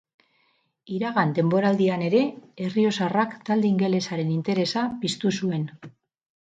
[0.95, 2.21] Iragan denboraldian ere
[2.69, 5.71] errioxarrak talde ingelesaren interesa piztu zuen.